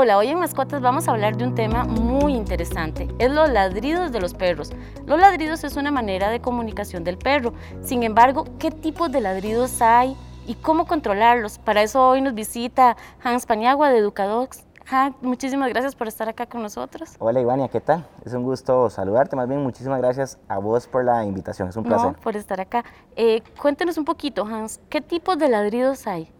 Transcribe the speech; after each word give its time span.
Hola, 0.00 0.16
hoy 0.16 0.28
en 0.28 0.38
Mascotas 0.38 0.80
vamos 0.80 1.08
a 1.08 1.10
hablar 1.10 1.36
de 1.36 1.42
un 1.44 1.56
tema 1.56 1.82
muy 1.82 2.36
interesante, 2.36 3.08
es 3.18 3.32
los 3.32 3.50
ladridos 3.50 4.12
de 4.12 4.20
los 4.20 4.32
perros. 4.32 4.70
Los 5.06 5.18
ladridos 5.18 5.64
es 5.64 5.74
una 5.76 5.90
manera 5.90 6.30
de 6.30 6.40
comunicación 6.40 7.02
del 7.02 7.18
perro, 7.18 7.52
sin 7.82 8.04
embargo, 8.04 8.44
¿qué 8.60 8.70
tipos 8.70 9.10
de 9.10 9.20
ladridos 9.20 9.82
hay 9.82 10.16
y 10.46 10.54
cómo 10.54 10.86
controlarlos? 10.86 11.58
Para 11.58 11.82
eso 11.82 12.10
hoy 12.10 12.20
nos 12.20 12.34
visita 12.34 12.96
Hans 13.24 13.44
Paniagua 13.44 13.90
de 13.90 13.98
Educadox. 13.98 14.62
Hans, 14.88 15.16
muchísimas 15.20 15.68
gracias 15.70 15.96
por 15.96 16.06
estar 16.06 16.28
acá 16.28 16.46
con 16.46 16.62
nosotros. 16.62 17.16
Hola 17.18 17.40
Ivania, 17.40 17.66
¿qué 17.66 17.80
tal? 17.80 18.06
Es 18.24 18.32
un 18.34 18.44
gusto 18.44 18.90
saludarte, 18.90 19.34
más 19.34 19.48
bien 19.48 19.64
muchísimas 19.64 20.00
gracias 20.00 20.38
a 20.46 20.58
vos 20.58 20.86
por 20.86 21.04
la 21.04 21.24
invitación, 21.24 21.70
es 21.70 21.76
un 21.76 21.82
placer. 21.82 22.12
No, 22.12 22.20
por 22.20 22.36
estar 22.36 22.60
acá. 22.60 22.84
Eh, 23.16 23.42
cuéntenos 23.60 23.98
un 23.98 24.04
poquito, 24.04 24.44
Hans, 24.44 24.78
¿qué 24.90 25.00
tipos 25.00 25.36
de 25.38 25.48
ladridos 25.48 26.06
hay? 26.06 26.32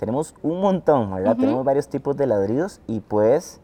Tenemos 0.00 0.34
un 0.42 0.62
montón, 0.62 1.14
¿verdad? 1.14 1.36
Tenemos 1.36 1.62
varios 1.62 1.86
tipos 1.88 2.16
de 2.16 2.26
ladridos 2.26 2.80
y 2.86 3.00
pues 3.00 3.60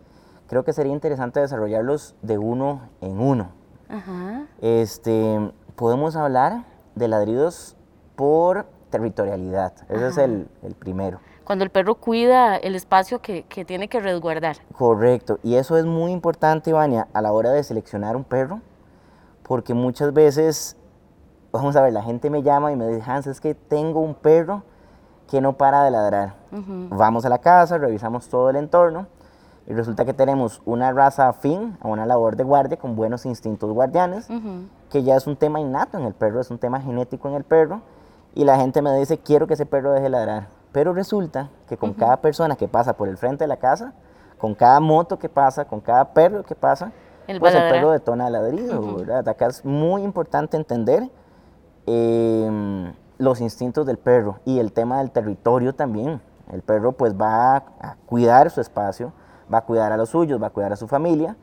creo 0.49 0.65
que 0.65 0.75
sería 0.75 0.93
interesante 0.93 1.41
desarrollarlos 1.41 2.15
de 2.21 2.37
uno 2.37 2.91
en 3.01 3.19
uno. 3.23 3.53
Ajá. 3.89 4.45
Este, 4.61 5.51
podemos 5.77 6.15
hablar 6.15 6.67
de 6.95 7.09
ladridos 7.09 7.75
por 8.17 8.67
territorialidad, 8.91 9.73
ese 9.89 10.09
es 10.09 10.19
el, 10.19 10.47
el, 10.63 10.75
primero. 10.75 11.21
Cuando 11.45 11.65
el 11.65 11.71
perro 11.71 11.95
cuida 11.95 12.57
el 12.59 12.75
espacio 12.75 13.23
que, 13.23 13.45
que, 13.45 13.65
tiene 13.65 13.89
que 13.89 14.01
resguardar. 14.01 14.59
Correcto, 14.77 15.39
y 15.43 15.55
eso 15.55 15.79
es 15.79 15.87
muy 15.87 16.13
importante, 16.13 16.69
Ivania, 16.69 17.09
a 17.15 17.23
la 17.23 17.33
hora 17.33 17.51
de 17.51 17.65
seleccionar 17.65 18.15
un 18.15 18.25
perro, 18.25 18.61
porque 19.43 19.73
muchas 19.73 20.13
veces, 20.13 20.77
vamos 21.51 21.77
a 21.77 21.81
ver, 21.81 21.95
la 21.95 22.03
gente 22.03 22.29
me 22.29 22.43
llama 22.43 22.73
y 22.73 22.77
me 22.77 22.89
dice, 22.89 23.11
Hans, 23.11 23.27
es 23.27 23.41
que 23.41 23.55
tengo 23.55 24.01
un 24.01 24.15
perro 24.15 24.65
que 25.29 25.41
no 25.41 25.55
para 25.55 25.83
de 25.83 25.91
ladrar. 25.91 26.35
Vamos 26.51 27.25
a 27.25 27.29
la 27.29 27.39
casa, 27.39 27.79
revisamos 27.79 28.29
todo 28.29 28.51
el 28.51 28.57
entorno 28.57 29.07
y 29.67 29.73
resulta 29.73 30.05
que 30.05 30.15
tenemos 30.15 30.63
una 30.65 30.93
raza 30.93 31.29
afín 31.29 31.77
a 31.81 31.89
una 31.89 32.07
labor 32.07 32.37
de 32.37 32.45
guardia 32.45 32.77
con 32.77 32.95
buenos 32.95 33.27
instintos 33.27 33.71
guardianes, 33.73 34.29
que 34.91 35.03
ya 35.03 35.17
es 35.17 35.27
un 35.27 35.37
tema 35.37 35.61
innato 35.61 35.99
en 35.99 36.05
el 36.05 36.15
perro, 36.15 36.41
es 36.41 36.51
un 36.51 36.59
tema 36.59 36.81
genético 36.81 37.29
en 37.29 37.35
el 37.35 37.45
perro, 37.45 37.83
y 38.35 38.45
la 38.45 38.59
gente 38.59 38.81
me 38.83 38.97
dice, 38.97 39.19
quiero 39.19 39.47
que 39.47 39.55
ese 39.55 39.67
perro 39.67 39.93
deje 39.93 40.05
de 40.05 40.11
ladrar. 40.11 40.49
Pero 40.71 40.93
resulta 40.93 41.49
que 41.69 41.77
con 41.77 41.95
cada 41.95 42.19
persona 42.19 42.55
que 42.55 42.69
pasa 42.69 42.97
por 42.97 43.09
el 43.09 43.17
frente 43.17 43.45
de 43.45 43.49
la 43.49 43.57
casa, 43.57 43.95
con 44.39 44.55
cada 44.55 44.79
moto 44.79 45.19
que 45.19 45.29
pasa, 45.29 45.65
con 45.65 45.81
cada 45.81 46.13
perro 46.13 46.45
que 46.45 46.55
pasa, 46.55 46.93
el 47.27 47.41
pues 47.41 47.55
el 47.55 47.69
perro 47.71 47.91
detona 47.91 48.31
ladrido, 48.31 48.97
¿verdad? 48.97 49.27
Acá 49.29 49.47
es 49.47 49.65
muy 49.65 50.03
importante 50.03 50.57
entender 50.57 51.09
eh, 51.87 52.93
los 53.19 53.41
instintos 53.41 53.87
del 53.87 53.99
perro 53.99 54.41
y 54.45 54.59
el 54.59 54.73
tema 54.73 54.99
del 54.99 55.11
territorio 55.11 55.75
también. 55.75 56.21
El 56.53 56.63
perro 56.63 56.93
pues 56.93 57.15
va 57.15 57.57
a, 57.57 57.97
cuidar 58.07 58.51
su 58.51 58.61
espacio, 58.61 59.13
va 59.53 59.59
a 59.59 59.61
cuidar 59.63 59.93
a 59.93 59.97
los 59.97 60.11
suyos, 60.11 60.41
va 60.41 60.49
a 60.49 60.51
cuidar 60.51 60.73
a 60.73 60.77
su 60.77 60.87
familia 60.87 61.37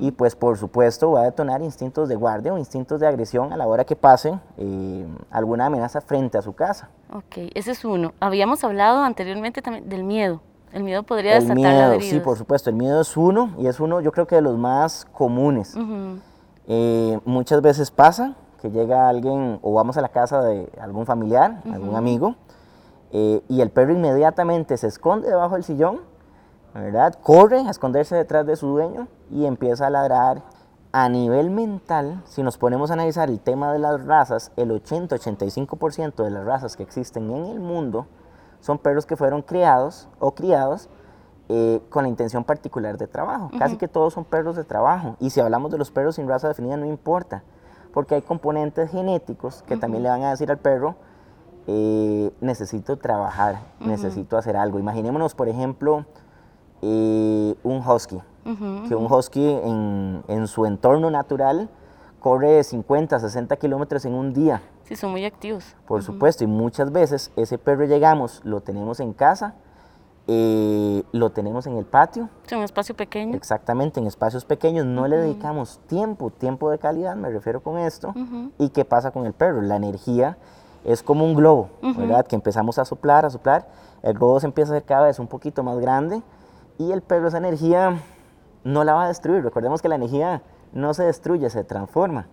y 0.00 0.10
pues 0.12 0.34
por 0.34 0.56
supuesto 0.56 1.12
va 1.12 1.20
a 1.20 1.24
detonar 1.24 1.62
instintos 1.62 2.08
de 2.08 2.16
guardia 2.16 2.52
o 2.52 2.58
instintos 2.58 3.00
de 3.00 3.06
agresión 3.06 3.52
a 3.52 3.56
la 3.56 3.66
hora 3.66 3.84
que 3.84 3.96
pase 3.96 4.38
eh, 4.56 5.06
alguna 5.30 5.66
amenaza 5.66 6.00
frente 6.00 6.38
a 6.38 6.42
su 6.42 6.54
casa. 6.54 6.88
Ok, 7.12 7.50
ese 7.54 7.72
es 7.72 7.84
uno. 7.84 8.14
Habíamos 8.20 8.64
hablado 8.64 9.02
anteriormente 9.02 9.62
también 9.62 9.88
del 9.88 10.04
miedo. 10.04 10.40
El 10.72 10.82
miedo 10.82 11.02
podría 11.04 11.34
desatar 11.34 11.56
el 11.56 11.62
miedo, 11.62 12.00
Sí, 12.00 12.20
por 12.20 12.36
supuesto, 12.36 12.70
el 12.70 12.76
miedo 12.76 13.00
es 13.00 13.16
uno 13.16 13.54
y 13.58 13.66
es 13.66 13.80
uno 13.80 14.00
yo 14.00 14.12
creo 14.12 14.26
que 14.26 14.34
de 14.34 14.42
los 14.42 14.58
más 14.58 15.06
comunes. 15.12 15.76
Eh, 16.66 17.18
muchas 17.24 17.62
veces 17.62 17.90
pasa 17.90 18.34
que 18.66 18.78
llega 18.78 19.08
alguien 19.08 19.58
o 19.62 19.72
vamos 19.72 19.96
a 19.96 20.00
la 20.00 20.08
casa 20.08 20.42
de 20.42 20.68
algún 20.80 21.06
familiar, 21.06 21.62
algún 21.72 21.94
amigo, 21.94 22.34
eh, 23.12 23.42
y 23.48 23.60
el 23.60 23.70
perro 23.70 23.92
inmediatamente 23.92 24.76
se 24.76 24.88
esconde 24.88 25.28
debajo 25.28 25.54
del 25.54 25.64
sillón, 25.64 26.00
¿verdad? 26.74 27.14
Corre 27.22 27.60
a 27.60 27.70
esconderse 27.70 28.16
detrás 28.16 28.46
de 28.46 28.56
su 28.56 28.68
dueño 28.68 29.08
y 29.30 29.46
empieza 29.46 29.86
a 29.86 29.90
ladrar. 29.90 30.42
A 30.92 31.10
nivel 31.10 31.50
mental, 31.50 32.22
si 32.24 32.42
nos 32.42 32.56
ponemos 32.56 32.90
a 32.90 32.94
analizar 32.94 33.28
el 33.28 33.38
tema 33.38 33.70
de 33.70 33.78
las 33.78 34.06
razas, 34.06 34.50
el 34.56 34.70
80-85% 34.70 36.24
de 36.24 36.30
las 36.30 36.44
razas 36.44 36.74
que 36.74 36.82
existen 36.82 37.30
en 37.30 37.44
el 37.46 37.60
mundo 37.60 38.06
son 38.60 38.78
perros 38.78 39.04
que 39.04 39.14
fueron 39.14 39.42
criados 39.42 40.08
o 40.20 40.34
criados 40.34 40.88
eh, 41.50 41.82
con 41.90 42.04
la 42.04 42.08
intención 42.08 42.44
particular 42.44 42.96
de 42.96 43.08
trabajo. 43.08 43.50
Casi 43.58 43.76
que 43.76 43.88
todos 43.88 44.14
son 44.14 44.24
perros 44.24 44.56
de 44.56 44.64
trabajo. 44.64 45.16
Y 45.20 45.30
si 45.30 45.40
hablamos 45.40 45.70
de 45.70 45.76
los 45.76 45.90
perros 45.90 46.14
sin 46.14 46.28
raza 46.28 46.48
definida, 46.48 46.78
no 46.78 46.86
importa 46.86 47.42
porque 47.96 48.14
hay 48.14 48.20
componentes 48.20 48.90
genéticos 48.90 49.62
que 49.62 49.78
también 49.78 50.02
le 50.02 50.10
van 50.10 50.22
a 50.22 50.28
decir 50.28 50.50
al 50.50 50.58
perro, 50.58 50.96
eh, 51.66 52.30
necesito 52.42 52.98
trabajar, 52.98 53.60
necesito 53.80 54.36
hacer 54.36 54.54
algo. 54.54 54.78
Imaginémonos, 54.78 55.34
por 55.34 55.48
ejemplo, 55.48 56.04
eh, 56.82 57.54
un 57.62 57.78
husky, 57.78 58.20
que 58.86 58.94
un 58.94 59.10
husky 59.10 59.48
en, 60.28 60.46
su 60.46 60.66
entorno 60.66 61.10
natural 61.10 61.70
corre 62.20 62.62
50, 62.62 63.18
60 63.18 63.56
kilómetros 63.56 64.04
en 64.04 64.12
un 64.12 64.34
día. 64.34 64.60
Sí, 64.82 64.94
son 64.94 65.12
muy 65.12 65.24
activos. 65.24 65.74
Por 65.86 66.02
supuesto, 66.02 66.44
y 66.44 66.48
muchas 66.48 66.92
veces 66.92 67.32
ese 67.34 67.56
perro 67.56 67.86
llegamos, 67.86 68.42
lo 68.44 68.60
tenemos 68.60 69.00
en 69.00 69.14
casa, 69.14 69.54
eh, 70.28 71.04
lo 71.12 71.30
tenemos 71.30 71.66
en 71.66 71.76
el 71.76 71.84
patio. 71.84 72.28
En 72.50 72.58
un 72.58 72.64
espacio 72.64 72.96
pequeño. 72.96 73.36
Exactamente, 73.36 74.00
en 74.00 74.06
espacios 74.06 74.44
pequeños. 74.44 74.84
No 74.84 75.06
le 75.06 75.16
dedicamos 75.16 75.80
tiempo, 75.86 76.30
tiempo 76.30 76.70
de 76.70 76.78
calidad, 76.78 77.14
me 77.14 77.30
refiero 77.30 77.62
con 77.62 77.78
esto. 77.78 78.12
¿Y 78.58 78.70
qué 78.70 78.84
pasa 78.84 79.12
con 79.12 79.26
el 79.26 79.32
perro? 79.32 79.62
La 79.62 79.76
energía 79.76 80.36
es 80.84 81.02
como 81.02 81.24
un 81.24 81.34
globo, 81.34 81.70
¿verdad? 81.96 82.26
Que 82.26 82.34
empezamos 82.34 82.78
a 82.78 82.84
soplar, 82.84 83.24
a 83.24 83.30
soplar. 83.30 83.68
El 84.02 84.14
globo 84.14 84.40
se 84.40 84.46
empieza 84.46 84.72
a 84.72 84.76
hacer 84.76 84.86
cada 84.86 85.06
vez 85.06 85.18
un 85.18 85.28
poquito 85.28 85.62
más 85.62 85.78
grande 85.78 86.22
y 86.78 86.90
el 86.90 87.02
perro 87.02 87.28
esa 87.28 87.38
energía 87.38 88.00
no 88.64 88.82
la 88.82 88.94
va 88.94 89.04
a 89.04 89.08
destruir. 89.08 89.44
Recordemos 89.44 89.80
que 89.80 89.88
la 89.88 89.94
energía 89.94 90.42
no 90.72 90.92
se 90.92 91.04
destruye, 91.04 91.48
se 91.50 91.62
transforma. 91.62 92.26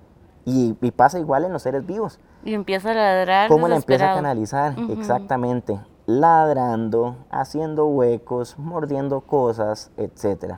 Y, 0.46 0.74
pasa 0.92 1.20
igual 1.20 1.46
en 1.46 1.54
los 1.54 1.62
seres 1.62 1.86
vivos. 1.86 2.20
Y 2.44 2.54
empieza 2.54 2.92
a 2.92 2.96
ladrar. 2.96 3.48
¿Cómo 3.48 3.68
la 3.68 3.78
empieza 3.78 4.12
a 4.12 4.16
canalizar? 4.16 4.76
Exactamente 4.90 5.80
ladrando, 6.06 7.18
haciendo 7.30 7.86
huecos, 7.88 8.58
mordiendo 8.58 9.22
cosas, 9.22 9.92
etc. 9.98 10.56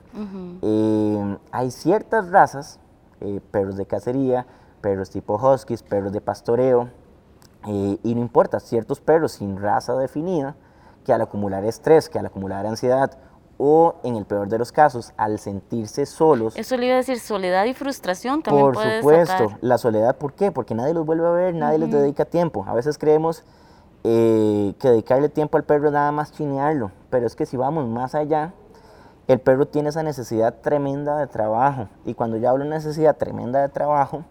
Eh, 0.61 1.38
hay 1.51 1.72
ciertas 1.72 2.29
razas, 2.29 2.79
eh, 3.22 3.39
perros 3.51 3.78
de 3.78 3.85
cacería, 3.85 4.45
perros 4.81 5.09
tipo 5.09 5.35
huskies, 5.35 5.84
perros 5.84 6.11
de 6.11 6.22
pastoreo, 6.22 6.89
eh, 7.67 7.97
y 8.03 8.16
no 8.16 8.22
importa, 8.22 8.59
ciertos 8.59 9.00
perros 9.00 9.34
sin 9.34 9.59
raza 9.59 9.95
definida, 9.95 10.55
que 11.03 11.13
al 11.13 11.22
acumular 11.22 11.63
estrés, 11.66 12.09
que 12.09 12.19
al 12.19 12.25
acumular 12.25 12.66
ansiedad, 12.66 13.17
o 13.57 13.95
en 14.03 14.16
el 14.16 14.25
peor 14.25 14.50
de 14.50 14.57
los 14.57 14.72
casos, 14.72 15.13
al 15.16 15.39
sentirse 15.39 16.05
solos. 16.05 16.57
Eso 16.57 16.75
le 16.75 16.88
iba 16.88 16.95
a 16.95 16.97
decir, 16.97 17.19
soledad 17.19 17.66
y 17.66 17.73
frustración 17.73 18.44
también. 18.44 18.73
Por 18.73 18.75
supuesto, 18.75 19.57
la 19.61 19.78
soledad, 19.78 20.17
¿por 20.17 20.34
qué? 20.34 20.51
Porque 20.51 20.75
nadie 20.75 20.94
los 20.94 21.05
vuelve 21.05 21.28
a 21.28 21.31
ver, 21.31 21.53
nadie 21.53 21.78
les 21.78 21.91
dedica 21.91 22.25
tiempo. 22.25 22.66
A 22.67 22.73
veces 22.73 22.97
creemos 22.97 23.44
eh, 24.07 24.75
que 24.77 24.89
dedicarle 24.89 25.29
tiempo 25.29 25.57
al 25.57 25.63
perro 25.63 25.89
nada 25.89 26.11
más 26.11 26.31
chinearlo, 26.31 26.91
pero 27.09 27.25
es 27.25 27.35
que 27.35 27.47
si 27.47 27.57
vamos 27.57 27.88
más 27.88 28.13
allá, 28.13 28.53
el 29.27 29.39
perro 29.39 29.66
tiene 29.66 29.89
esa 29.89 30.03
necesidad 30.03 30.53
tremenda 30.61 31.17
de 31.17 31.25
trabajo. 31.25 31.89
Y 32.05 32.13
cuando 32.13 32.38
yo 32.38 32.51
hablo 32.51 32.66
de 32.66 32.69
necesidad 32.69 33.17
tremenda 33.17 33.61
de 33.61 33.69
trabajo, 33.69 34.23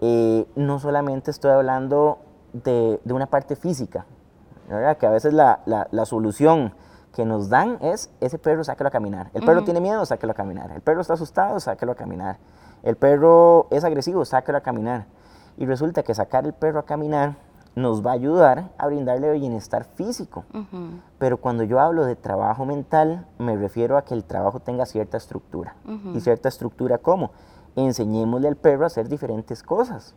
eh, 0.00 0.48
no 0.56 0.80
solamente 0.80 1.30
estoy 1.30 1.52
hablando 1.52 2.18
de, 2.52 2.98
una 3.04 3.26
parte 3.26 3.54
física, 3.54 4.04
¿verdad? 4.68 4.96
que 4.96 5.06
a 5.06 5.10
veces 5.10 5.32
la, 5.32 5.60
solución 6.04 6.74
que 7.14 7.24
nos 7.24 7.48
dan 7.48 7.78
es 7.82 8.10
ese 8.20 8.36
perro 8.36 8.64
sáquelo 8.64 8.88
a 8.88 8.90
caminar. 8.90 9.30
El 9.32 9.44
perro 9.44 9.62
tiene 9.62 9.80
miedo, 9.80 10.04
sáquelo 10.04 10.32
a 10.32 10.34
caminar. 10.34 10.72
El 10.72 10.80
perro 10.80 11.02
está 11.02 11.14
asustado, 11.14 11.60
sáquelo 11.60 11.92
a 11.92 11.94
caminar. 11.94 12.38
El 12.82 12.96
perro 12.96 13.68
es 13.70 13.84
agresivo, 13.84 14.24
sáquelo 14.24 14.58
a 14.58 14.62
caminar. 14.62 15.06
Y 15.56 15.66
resulta 15.66 16.02
que 16.02 16.14
sacar 16.14 16.46
el 16.46 16.52
perro 16.52 16.80
a 16.80 16.84
caminar 16.84 17.36
nos 17.74 18.04
va 18.04 18.10
a 18.10 18.14
ayudar 18.14 18.70
a 18.78 18.86
brindarle 18.86 19.32
bienestar 19.32 19.84
físico. 19.84 20.44
Pero 21.18 21.38
cuando 21.38 21.64
yo 21.64 21.80
hablo 21.80 22.04
de 22.04 22.16
trabajo 22.16 22.64
mental, 22.66 23.26
me 23.38 23.56
refiero 23.56 23.96
a 23.96 24.02
que 24.02 24.14
el 24.14 24.24
trabajo 24.24 24.60
tenga 24.60 24.86
cierta 24.86 25.16
estructura. 25.16 25.76
¿Y 26.14 26.20
cierta 26.20 26.48
estructura 26.48 26.98
cómo? 26.98 27.30
Enseñémosle 27.74 28.48
al 28.48 28.56
perro 28.56 28.84
a 28.84 28.88
hacer 28.88 29.08
diferentes 29.08 29.62
cosas. 29.62 30.14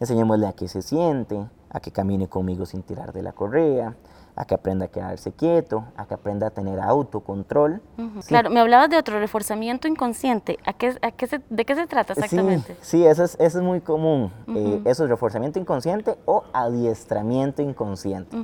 Enseñémosle 0.00 0.46
a 0.46 0.52
que 0.52 0.68
se 0.68 0.82
siente, 0.82 1.48
a 1.70 1.80
que 1.80 1.90
camine 1.90 2.28
conmigo 2.28 2.66
sin 2.66 2.82
tirar 2.82 3.12
de 3.12 3.22
la 3.22 3.32
correa, 3.32 3.96
a 4.38 4.44
que 4.44 4.54
aprenda 4.54 4.84
a 4.84 4.88
quedarse 4.88 5.32
quieto, 5.32 5.84
a 5.96 6.06
que 6.06 6.14
aprenda 6.14 6.46
a 6.46 6.50
tener 6.50 6.78
autocontrol. 6.78 7.82
Claro, 8.28 8.50
me 8.50 8.60
hablabas 8.60 8.88
de 8.88 8.96
otro 8.96 9.18
reforzamiento 9.18 9.88
inconsciente. 9.88 10.60
¿A 10.64 10.74
qué, 10.74 10.96
a 11.02 11.10
qué 11.10 11.26
se, 11.26 11.40
¿De 11.50 11.64
qué 11.64 11.74
se 11.74 11.88
trata 11.88 12.12
exactamente? 12.12 12.76
Sí, 12.80 13.04
eso, 13.04 13.24
es, 13.24 13.36
eso 13.40 13.58
es 13.58 13.64
muy 13.64 13.80
común. 13.80 14.32
Eh, 14.54 14.80
eso 14.84 15.02
es 15.02 15.10
reforzamiento 15.10 15.58
inconsciente 15.58 16.16
o 16.24 16.44
adiestramiento 16.52 17.62
inconsciente. 17.62 18.36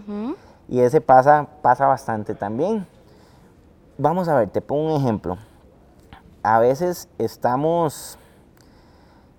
Y 0.68 0.80
ese 0.80 1.00
pasa, 1.00 1.46
pasa 1.62 1.86
bastante 1.86 2.34
también. 2.34 2.84
Vamos 3.96 4.26
a 4.26 4.34
ver, 4.34 4.50
te 4.50 4.60
pongo 4.60 4.96
un 4.96 5.00
ejemplo. 5.00 5.38
A 6.42 6.58
veces 6.58 7.08
estamos 7.18 8.18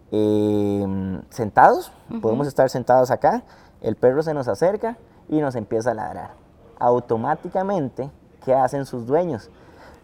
em, 0.10 1.22
sentados, 1.30 1.92
podemos 2.22 2.48
estar 2.48 2.70
sentados 2.70 3.12
acá, 3.12 3.44
el 3.82 3.98
perro 3.98 4.24
se 4.24 4.34
nos 4.34 4.48
acerca 4.48 4.98
y 5.28 5.42
nos 5.42 5.56
empieza 5.56 5.92
a 5.92 5.94
ladrar 5.94 6.45
automáticamente, 6.80 8.10
¿qué 8.44 8.54
hacen 8.54 8.86
sus 8.86 9.06
dueños? 9.06 9.50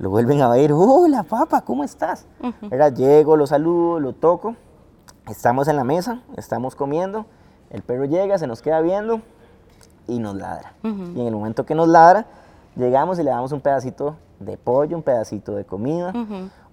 lo 0.02 0.10
vuelven 0.10 0.42
a 0.42 0.50
ver, 0.50 0.72
hola 0.74 1.22
papá, 1.22 1.62
¿cómo 1.62 1.84
estás? 1.84 2.26
¿Verdad? 2.62 2.92
Llego, 2.92 3.38
lo 3.38 3.46
saludo, 3.46 4.00
lo 4.00 4.14
toco, 4.14 4.56
estamos 5.28 5.68
en 5.68 5.76
la 5.76 5.84
mesa, 5.84 6.24
estamos 6.38 6.74
comiendo, 6.74 7.28
el 7.70 7.84
perro 7.84 8.06
llega, 8.06 8.40
se 8.40 8.48
nos 8.48 8.64
queda 8.64 8.82
viendo 8.82 9.22
y 10.08 10.18
nos 10.18 10.36
ladra. 10.36 10.74
Y 10.84 11.22
en 11.22 11.28
el 11.28 11.34
momento 11.34 11.68
que 11.68 11.76
nos 11.76 11.88
ladra, 11.88 12.26
llegamos 12.76 13.20
y 13.20 13.24
le 13.24 13.30
damos 13.30 13.52
un 13.52 13.62
pedacito 13.62 14.16
de 14.40 14.58
pollo, 14.58 14.98
un 14.98 15.04
pedacito 15.04 15.54
de 15.54 15.66
comida, 15.66 16.14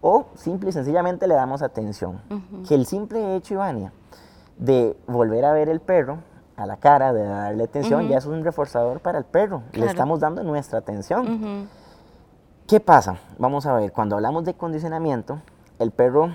o 0.01 0.29
simple 0.35 0.71
y 0.71 0.73
sencillamente 0.73 1.27
le 1.27 1.35
damos 1.35 1.61
atención. 1.61 2.23
Que 2.67 2.77
el 2.77 2.87
simple 2.87 3.37
hecho, 3.37 3.53
Ivania, 3.53 3.93
de 4.57 4.97
volver 5.07 5.45
a 5.45 5.53
ver 5.53 5.69
el 5.69 5.81
perro 5.81 6.21
a 6.59 6.67
la 6.67 6.77
cara, 6.77 7.13
de 7.13 7.25
darle 7.25 7.65
atención, 7.65 8.09
ya 8.09 8.19
es 8.19 8.27
un 8.27 8.43
reforzador 8.43 9.01
para 9.01 9.19
el 9.19 9.25
perro. 9.25 9.63
Le 9.73 9.87
estamos 9.87 10.19
dando 10.19 10.43
nuestra 10.43 10.81
atención. 10.81 11.69
¿Qué 12.67 12.81
pasa? 12.81 13.19
Vamos 13.39 13.65
a 13.65 13.75
ver, 13.75 13.93
cuando 13.93 14.17
hablamos 14.17 14.45
de 14.45 14.55
condicionamiento, 14.55 15.41
el 15.79 15.93
perro 15.93 16.31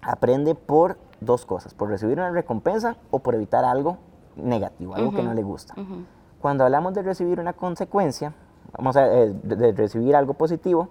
aprende 0.00 0.54
por 0.54 0.96
dos 1.20 1.44
cosas, 1.44 1.74
por 1.74 1.90
recibir 1.90 2.18
una 2.18 2.30
recompensa 2.30 2.96
o 3.10 3.18
por 3.18 3.34
evitar 3.34 3.64
algo 3.64 3.98
negativo, 4.36 4.94
algo 4.94 5.12
que 5.12 5.22
no 5.22 5.34
le 5.34 5.42
gusta. 5.42 5.74
Cuando 6.40 6.64
hablamos 6.64 6.94
de 6.94 7.02
recibir 7.02 7.38
una 7.38 7.52
consecuencia, 7.52 8.32
vamos 8.76 8.96
a 8.96 9.06
eh, 9.06 9.34
de, 9.42 9.72
recibir 9.72 10.16
algo 10.16 10.32
positivo, 10.32 10.88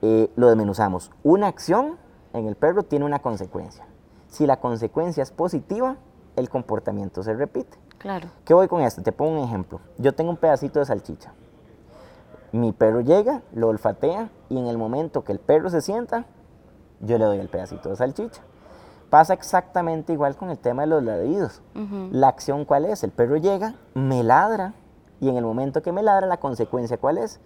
eh, 0.00 0.30
lo 0.36 0.48
desmenuzamos. 0.48 1.12
Una 1.22 1.48
acción 1.48 1.98
en 2.32 2.48
el 2.48 2.56
perro 2.56 2.82
tiene 2.82 3.04
una 3.04 3.18
consecuencia. 3.18 3.84
Si 4.28 4.46
la 4.46 4.56
consecuencia 4.56 5.22
es 5.22 5.30
positiva, 5.30 5.96
el 6.36 6.48
comportamiento 6.48 7.22
se 7.22 7.34
repite. 7.34 7.78
Claro. 7.98 8.28
¿Qué 8.44 8.54
voy 8.54 8.68
con 8.68 8.82
esto? 8.82 9.02
Te 9.02 9.12
pongo 9.12 9.32
un 9.32 9.44
ejemplo. 9.44 9.80
Yo 9.98 10.14
tengo 10.14 10.30
un 10.30 10.36
pedacito 10.36 10.78
de 10.78 10.86
salchicha. 10.86 11.32
Mi 12.52 12.72
perro 12.72 13.00
llega, 13.00 13.42
lo 13.52 13.68
olfatea 13.68 14.30
y 14.48 14.58
en 14.58 14.66
el 14.66 14.78
momento 14.78 15.24
que 15.24 15.32
el 15.32 15.40
perro 15.40 15.70
se 15.70 15.80
sienta, 15.80 16.26
yo 17.00 17.18
le 17.18 17.24
doy 17.24 17.38
el 17.38 17.48
pedacito 17.48 17.88
de 17.88 17.96
salchicha. 17.96 18.42
Pasa 19.10 19.34
exactamente 19.34 20.12
igual 20.12 20.36
con 20.36 20.50
el 20.50 20.58
tema 20.58 20.82
de 20.82 20.88
los 20.88 21.02
ladridos. 21.02 21.62
La 22.10 22.28
acción 22.28 22.64
cuál 22.64 22.84
es? 22.84 23.04
El 23.04 23.10
perro 23.10 23.36
llega, 23.36 23.74
me 23.94 24.22
ladra 24.22 24.74
y 25.20 25.28
en 25.28 25.36
el 25.36 25.44
momento 25.44 25.82
que 25.82 25.92
me 25.92 26.02
ladra, 26.02 26.26
la 26.26 26.38
consecuencia 26.38 26.96
cuál 26.96 27.18
es? 27.18 27.40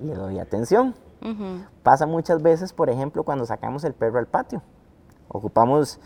Le 0.00 0.14
doy 0.14 0.38
atención. 0.38 0.94
Pasa 1.82 2.06
muchas 2.06 2.42
veces, 2.42 2.72
por 2.72 2.90
ejemplo, 2.90 3.22
cuando 3.24 3.46
sacamos 3.46 3.84
el 3.84 3.94
perro 3.94 4.18
al 4.18 4.26
patio. 4.26 4.62
Ocupamos 5.28 6.00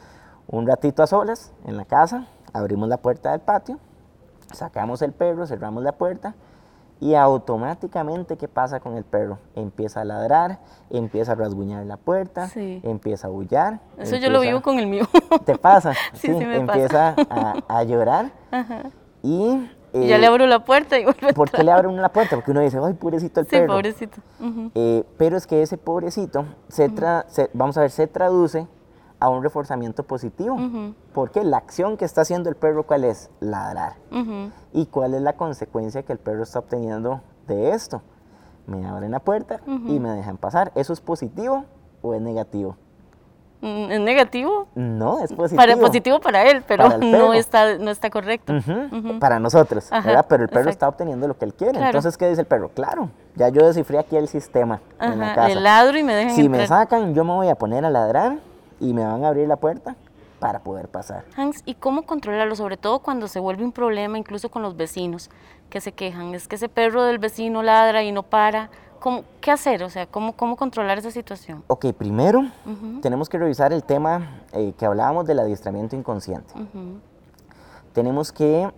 un 0.48 0.66
ratito 0.66 1.02
a 1.02 1.06
solas 1.06 1.52
en 1.66 1.76
la 1.76 1.84
casa, 1.84 2.26
abrimos 2.52 2.88
la 2.88 2.96
puerta 2.96 3.32
del 3.32 3.40
patio, 3.40 3.78
sacamos 4.52 5.02
el 5.02 5.12
perro, 5.12 5.46
cerramos 5.46 5.82
la 5.82 5.92
puerta 5.92 6.34
y 7.00 7.14
automáticamente, 7.14 8.36
¿qué 8.36 8.48
pasa 8.48 8.80
con 8.80 8.96
el 8.96 9.04
perro? 9.04 9.38
Empieza 9.54 10.00
a 10.00 10.04
ladrar, 10.04 10.58
empieza 10.90 11.32
a 11.32 11.34
rasguñar 11.36 11.84
la 11.86 11.96
puerta, 11.96 12.50
empieza 12.56 13.28
a 13.28 13.30
bullar. 13.30 13.80
Eso 13.98 14.16
yo 14.16 14.30
lo 14.30 14.40
vivo 14.40 14.62
con 14.62 14.78
el 14.78 14.86
mío. 14.86 15.04
¿Te 15.44 15.56
pasa? 15.56 15.92
sí, 16.14 16.28
empieza 16.28 17.14
A, 17.68 17.84
llorar 17.84 18.32
y... 19.22 19.68
ya 19.92 20.18
le 20.18 20.26
abro 20.26 20.46
la 20.46 20.64
puerta 20.64 20.98
y 20.98 21.04
vuelve 21.04 21.34
¿Por 21.34 21.50
qué 21.50 21.62
le 21.62 21.70
abro 21.70 21.92
la 21.92 22.08
puerta? 22.08 22.36
Porque 22.36 22.50
uno 22.50 22.60
dice, 22.60 22.78
ay, 22.82 22.94
pobrecito 22.94 23.40
el 23.40 23.46
perro. 23.46 23.64
Sí, 23.64 23.68
pobrecito. 23.68 24.16
Eh, 24.74 25.04
pero 25.18 25.36
es 25.36 25.46
que 25.46 25.62
ese 25.62 25.76
pobrecito, 25.76 26.46
se, 26.68 26.90
se 27.28 27.50
vamos 27.52 27.76
a 27.76 27.82
ver, 27.82 27.90
se 27.90 28.06
traduce 28.06 28.66
a 29.20 29.28
un 29.28 29.42
reforzamiento 29.42 30.02
positivo. 30.02 30.56
Porque 31.12 31.42
la 31.44 31.58
acción 31.58 31.96
que 31.96 32.04
está 32.04 32.22
haciendo 32.22 32.48
el 32.48 32.56
perro, 32.56 32.84
¿cuál 32.84 33.04
es? 33.04 33.30
Ladrar. 33.40 33.94
¿Y 34.72 34.86
cuál 34.86 35.14
es 35.14 35.22
la 35.22 35.34
consecuencia 35.34 36.02
que 36.02 36.12
el 36.12 36.18
perro 36.18 36.42
está 36.42 36.58
obteniendo 36.58 37.20
de 37.46 37.70
esto? 37.70 38.02
Me 38.66 38.86
abren 38.86 39.12
la 39.12 39.20
puerta 39.20 39.60
y 39.66 39.98
me 39.98 40.10
dejan 40.10 40.36
pasar. 40.36 40.72
¿Eso 40.74 40.92
es 40.92 41.00
positivo 41.00 41.64
o 42.02 42.14
es 42.14 42.20
negativo? 42.20 42.76
Mm, 43.60 43.90
¿Es 43.90 44.00
negativo? 44.00 44.68
No, 44.76 45.18
es 45.18 45.32
positivo. 45.32 45.56
Para, 45.56 45.76
positivo 45.76 46.20
para 46.20 46.48
él, 46.48 46.62
pero 46.66 46.88
no, 46.98 47.34
está, 47.34 47.76
no 47.78 47.90
está 47.90 48.08
correcto. 48.08 48.54
Para 49.18 49.40
nosotros, 49.40 49.90
¿verdad? 49.90 50.26
Pero 50.28 50.44
el 50.44 50.48
perro 50.48 50.70
está 50.70 50.86
obteniendo 50.88 51.26
lo 51.26 51.36
que 51.36 51.44
él 51.44 51.54
quiere. 51.54 51.84
Entonces, 51.84 52.16
¿qué 52.16 52.28
dice 52.28 52.42
el 52.42 52.46
perro? 52.46 52.68
Claro, 52.68 53.10
ya 53.34 53.48
yo 53.48 53.66
descifré 53.66 53.98
aquí 53.98 54.16
el 54.16 54.28
sistema 54.28 54.80
en 55.00 55.18
la 55.18 55.34
casa. 55.34 55.58
Ladro 55.58 55.98
y 55.98 56.04
me 56.04 56.14
dejan 56.14 56.36
Si 56.36 56.48
me 56.48 56.66
sacan, 56.66 57.14
yo 57.14 57.24
me 57.24 57.32
voy 57.32 57.48
a 57.48 57.56
poner 57.56 57.84
a 57.84 57.90
ladrar 57.90 58.38
y 58.80 58.92
me 58.92 59.04
van 59.04 59.24
a 59.24 59.28
abrir 59.28 59.48
la 59.48 59.56
puerta 59.56 59.96
para 60.38 60.60
poder 60.60 60.88
pasar. 60.88 61.24
Hans, 61.36 61.62
¿y 61.64 61.74
cómo 61.74 62.02
controlarlo? 62.02 62.54
Sobre 62.54 62.76
todo 62.76 63.00
cuando 63.00 63.28
se 63.28 63.40
vuelve 63.40 63.64
un 63.64 63.72
problema, 63.72 64.18
incluso 64.18 64.50
con 64.50 64.62
los 64.62 64.76
vecinos 64.76 65.30
que 65.68 65.80
se 65.80 65.92
quejan. 65.92 66.34
Es 66.34 66.48
que 66.48 66.56
ese 66.56 66.68
perro 66.68 67.04
del 67.04 67.18
vecino 67.18 67.62
ladra 67.62 68.02
y 68.02 68.12
no 68.12 68.22
para. 68.22 68.70
¿Cómo, 69.00 69.22
¿Qué 69.40 69.52
hacer? 69.52 69.82
O 69.84 69.90
sea, 69.90 70.06
¿cómo, 70.06 70.32
cómo 70.34 70.56
controlar 70.56 70.98
esa 70.98 71.10
situación? 71.10 71.62
Ok, 71.68 71.86
primero 71.92 72.42
tenemos 73.00 73.28
que 73.28 73.38
revisar 73.38 73.72
el 73.72 73.84
tema 73.84 74.42
eh, 74.52 74.72
que 74.76 74.86
hablábamos 74.86 75.24
del 75.26 75.38
adiestramiento 75.38 75.94
inconsciente. 75.94 76.52
Tenemos 77.92 78.32
que 78.32 78.70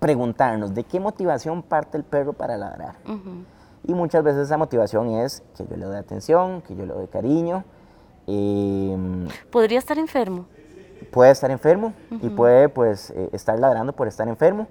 preguntarnos 0.00 0.74
de 0.74 0.84
qué 0.84 0.98
motivación 0.98 1.62
parte 1.62 1.96
el 1.96 2.04
perro 2.04 2.32
para 2.32 2.56
ladrar. 2.56 2.96
Y 3.86 3.94
muchas 3.94 4.24
veces 4.24 4.46
esa 4.46 4.56
motivación 4.56 5.08
es 5.10 5.42
que 5.56 5.64
yo 5.66 5.76
le 5.76 5.84
doy 5.84 5.96
atención, 5.96 6.62
que 6.62 6.74
yo 6.74 6.84
le 6.84 6.92
doy 6.92 7.06
cariño, 7.06 7.64
¿Podría 9.50 9.78
estar 9.78 9.98
enfermo? 9.98 10.46
Puede 11.10 11.30
estar 11.30 11.50
enfermo 11.50 11.92
y 12.10 12.28
puede 12.28 12.68
pues 12.68 13.10
eh, 13.10 13.28
estar 13.32 13.58
ladrando 13.58 13.92
por 13.92 14.08
estar 14.08 14.26
enfermo. 14.26 14.66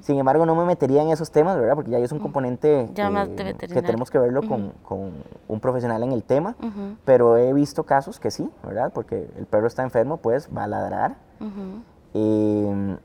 Sin 0.00 0.18
embargo, 0.18 0.44
no 0.44 0.54
me 0.54 0.64
metería 0.64 1.02
en 1.02 1.10
esos 1.10 1.30
temas, 1.30 1.56
¿verdad? 1.56 1.74
Porque 1.76 1.90
ya 1.90 1.98
es 1.98 2.12
un 2.12 2.18
componente 2.18 2.82
eh, 2.82 3.54
que 3.58 3.82
tenemos 3.82 4.10
que 4.10 4.18
verlo 4.18 4.42
con, 4.42 4.72
con, 4.82 5.12
un 5.46 5.60
profesional 5.60 6.02
en 6.02 6.12
el 6.12 6.24
tema. 6.24 6.56
Pero 7.04 7.36
he 7.36 7.52
visto 7.52 7.84
casos 7.84 8.20
que 8.20 8.30
sí, 8.30 8.50
¿verdad? 8.64 8.92
Porque 8.92 9.30
el 9.36 9.46
perro 9.46 9.66
está 9.66 9.82
enfermo, 9.82 10.18
pues 10.18 10.48
va 10.54 10.64
a 10.64 10.68
ladrar. 10.68 11.16
Em, 12.14 12.98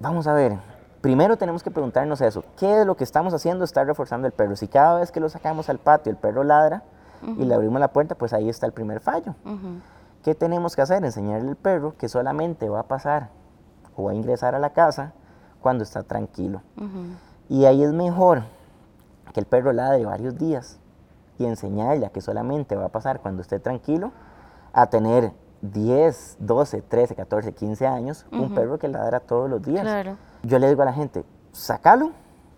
vamos 0.00 0.26
a 0.26 0.32
ver, 0.32 0.56
primero 1.00 1.36
tenemos 1.36 1.62
que 1.62 1.70
preguntarnos 1.70 2.20
eso. 2.20 2.44
¿Qué 2.58 2.66
de 2.66 2.84
lo 2.84 2.96
que 2.96 3.04
estamos 3.04 3.34
haciendo 3.34 3.64
está 3.64 3.84
reforzando 3.84 4.26
el 4.26 4.32
perro? 4.32 4.56
Si 4.56 4.68
cada 4.68 5.00
vez 5.00 5.12
que 5.12 5.20
lo 5.20 5.28
sacamos 5.28 5.68
al 5.68 5.78
patio 5.78 6.10
el 6.10 6.16
perro 6.16 6.42
ladra, 6.42 6.82
y 7.22 7.44
le 7.44 7.54
abrimos 7.54 7.80
la 7.80 7.88
puerta, 7.88 8.14
pues 8.14 8.32
ahí 8.32 8.48
está 8.48 8.66
el 8.66 8.72
primer 8.72 9.00
fallo. 9.00 9.34
¿Qué 10.22 10.34
tenemos 10.34 10.74
que 10.74 10.82
hacer? 10.82 11.04
Enseñarle 11.04 11.50
al 11.50 11.56
perro 11.56 11.94
que 11.96 12.08
solamente 12.08 12.68
va 12.68 12.80
a 12.80 12.82
pasar 12.84 13.30
o 13.96 14.04
va 14.04 14.10
a 14.12 14.14
ingresar 14.14 14.54
a 14.54 14.58
la 14.58 14.70
casa 14.70 15.12
cuando 15.60 15.84
está 15.84 16.02
tranquilo. 16.02 16.62
Y 17.48 17.64
ahí 17.64 17.82
es 17.82 17.92
mejor 17.92 18.42
que 19.32 19.40
el 19.40 19.46
perro 19.46 19.72
ladre 19.72 20.04
varios 20.04 20.36
días 20.38 20.78
y 21.38 21.44
enseñarle 21.44 22.06
a 22.06 22.10
que 22.10 22.20
solamente 22.20 22.76
va 22.76 22.86
a 22.86 22.88
pasar 22.88 23.20
cuando 23.20 23.42
esté 23.42 23.58
tranquilo 23.60 24.12
a 24.72 24.86
tener 24.86 25.32
10, 25.62 26.36
12, 26.40 26.82
13, 26.82 27.14
14, 27.14 27.52
15 27.52 27.86
años, 27.86 28.26
un 28.32 28.54
perro 28.54 28.78
que 28.78 28.88
ladra 28.88 29.20
todos 29.20 29.48
los 29.48 29.62
días. 29.62 29.84
Yo 30.42 30.58
le 30.58 30.68
digo 30.68 30.82
a 30.82 30.86
la 30.86 30.92
gente, 30.92 31.24
sacalo 31.52 32.12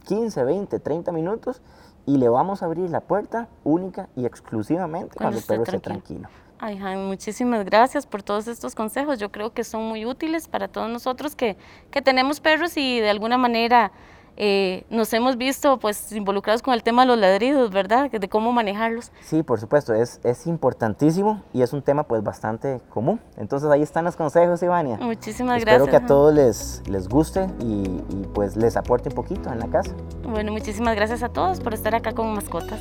15, 0.05 0.43
20, 0.45 0.79
30 0.81 1.13
minutos 1.13 1.61
y 2.09 2.17
le 2.17 2.31
vamos 2.31 2.63
a 2.63 2.65
abrir 2.65 2.89
la 2.89 3.01
puerta 3.01 3.49
única 3.65 4.09
y 4.17 4.25
exclusivamente 4.25 5.15
cuando, 5.15 5.37
el 5.37 5.45
perro 5.45 5.65
esté 5.65 5.79
tranquilo. 5.79 6.27
Ay, 6.59 6.79
Jaime, 6.79 7.05
muchísimas 7.05 7.67
gracias 7.67 8.07
por 8.07 8.23
todos 8.23 8.49
estos 8.49 8.75
consejos. 8.75 9.19
Yo 9.19 9.31
creo 9.31 9.53
que 9.53 9.63
son 9.63 9.83
muy 9.83 10.07
útiles 10.07 10.49
para 10.49 10.69
todos 10.69 10.89
nosotros 10.89 11.37
que, 11.37 11.59
que 11.91 12.01
tenemos 12.01 12.41
perros 12.41 12.79
y 12.79 12.99
de 12.99 13.11
alguna 13.11 13.37
manera 13.37 13.93
eh, 14.41 14.85
nos 14.89 15.13
hemos 15.13 15.37
visto 15.37 15.79
pues 15.79 16.13
involucrados 16.13 16.63
con 16.63 16.73
el 16.73 16.85
tema 16.85 17.03
de 17.03 17.09
los 17.09 17.19
ladridos, 17.19 17.71
¿verdad? 17.71 18.09
De 18.09 18.29
cómo 18.29 18.53
manejarlos. 18.53 19.11
Sí, 19.21 19.43
por 19.43 19.59
supuesto, 19.59 19.95
es, 19.95 20.21
es 20.23 20.47
importantísimo 20.47 21.43
y 21.53 21.63
es 21.63 21.73
un 21.73 21.83
tema 21.83 22.05
pues 22.05 22.23
bastante 22.23 22.81
común. 22.89 23.21
Entonces 23.37 23.69
ahí 23.69 23.83
están 23.83 24.05
los 24.05 24.15
consejos, 24.15 24.63
Ivania. 24.63 24.97
Muchísimas 24.99 25.61
gracias. 25.61 25.83
Espero 25.83 25.91
que 25.91 26.05
a 26.05 26.07
todos 26.07 26.33
les, 26.33 26.83
les 26.89 27.09
guste 27.09 27.49
y, 27.59 28.01
y 28.09 28.29
pues 28.33 28.57
les 28.57 28.77
aporte 28.77 29.09
un 29.09 29.17
poquito 29.17 29.53
en 29.53 29.59
la 29.59 29.67
casa. 29.67 29.93
Bueno, 30.23 30.53
muchísimas 30.53 30.95
gracias 30.95 31.25
a 31.25 31.31
todos 31.31 31.59
por 31.59 31.75
estar 31.75 31.97
acá 31.97 32.13
con 32.13 32.33
mascotas. 32.33 32.79